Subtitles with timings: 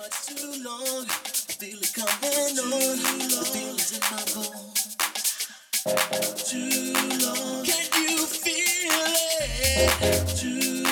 [0.00, 1.04] much too long.
[1.04, 2.70] I feel it coming too on.
[2.70, 2.98] Long.
[3.20, 4.96] I feel it in my bones.
[6.48, 6.92] Too
[7.24, 7.64] long.
[7.66, 9.90] Can you feel it?
[10.38, 10.89] Too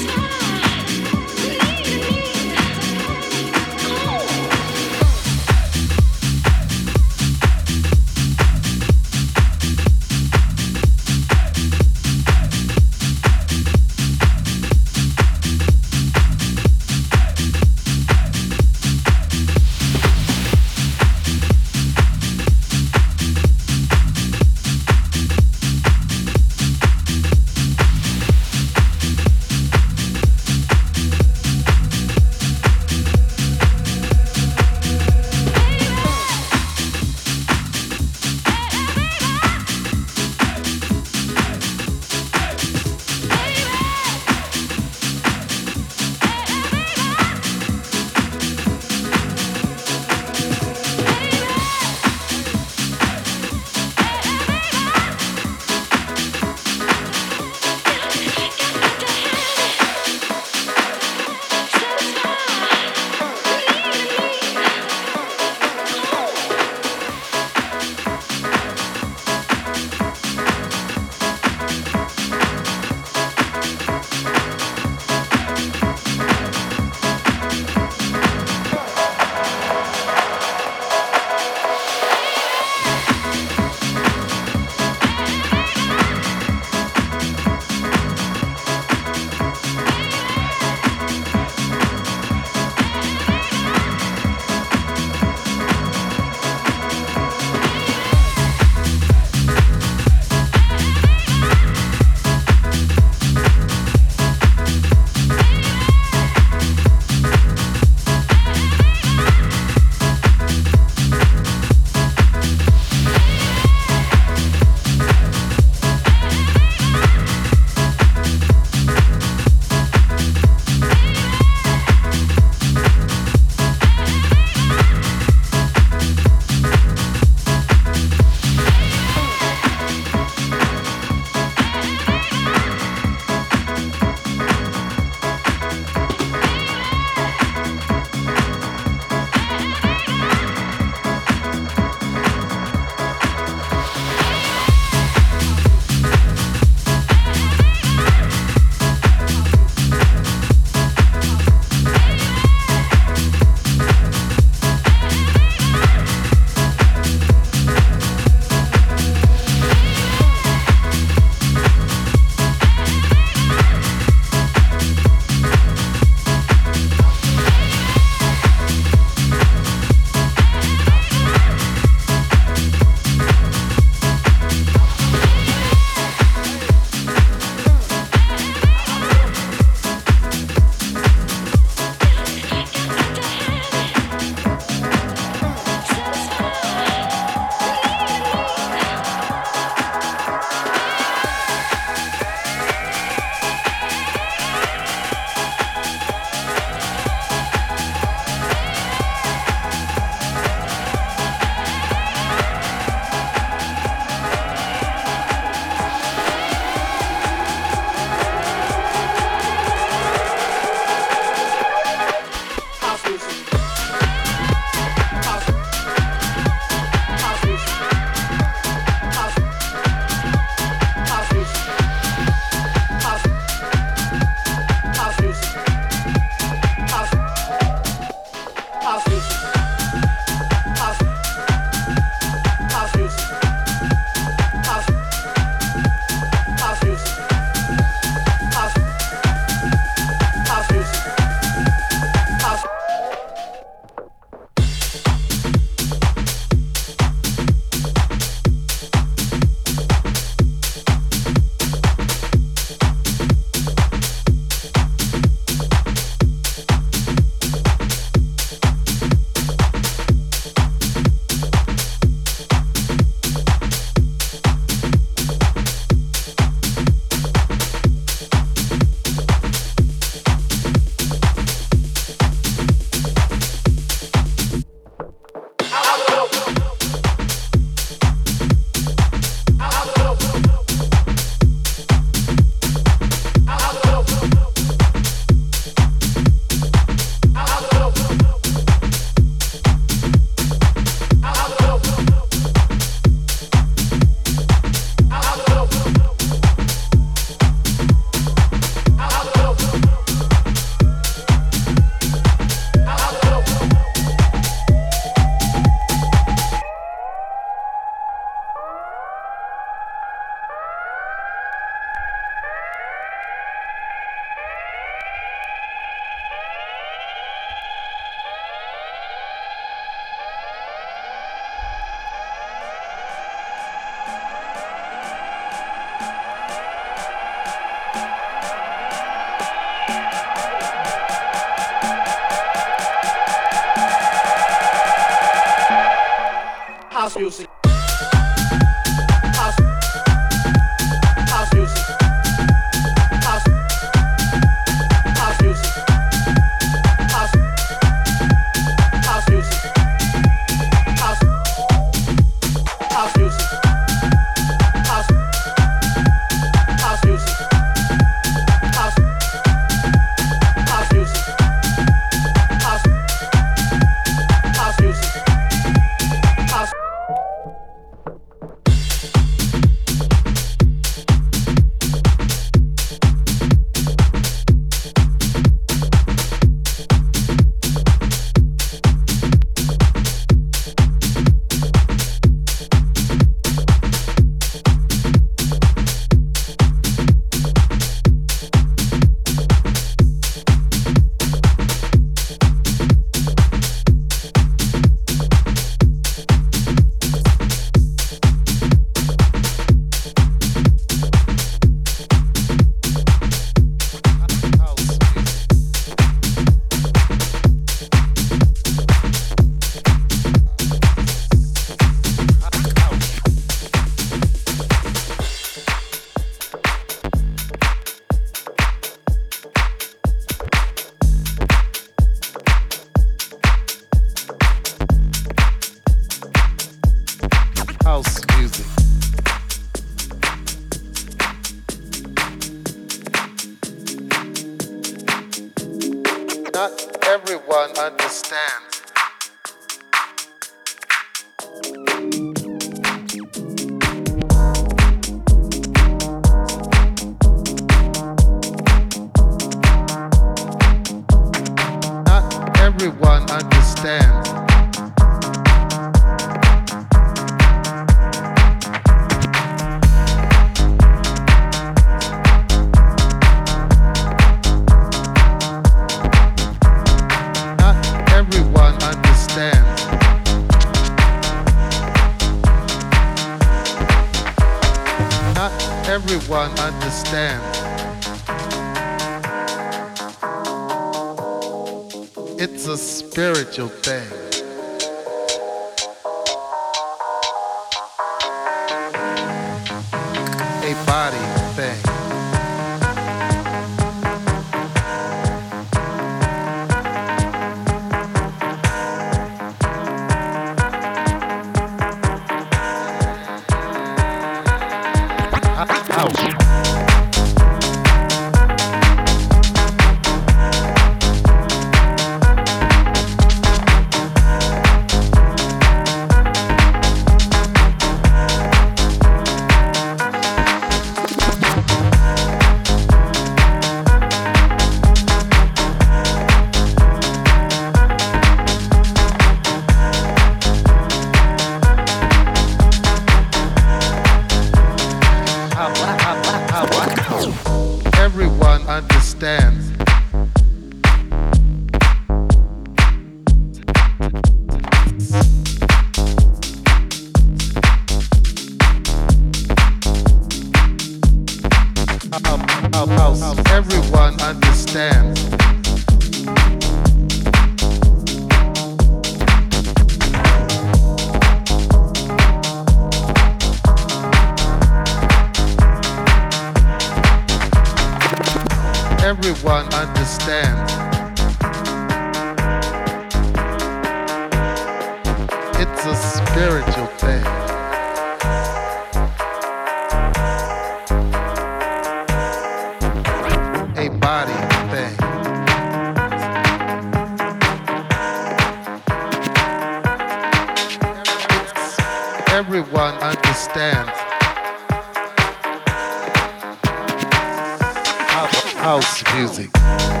[598.61, 600.00] House- music.